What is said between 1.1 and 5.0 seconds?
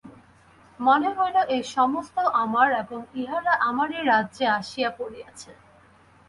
হইল এ-সমস্তই আমার এবং ইহারা আমারই রাজ্যে আসিয়া